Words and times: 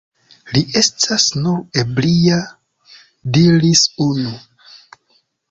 Li 0.53 0.61
estas 0.79 1.25
nur 1.43 1.59
ebria, 1.81 2.39
diris 3.37 3.85
unu. 4.09 4.35